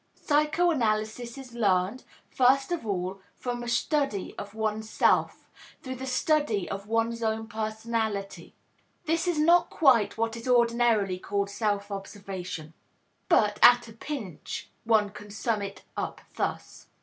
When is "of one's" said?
4.35-4.89, 6.67-7.21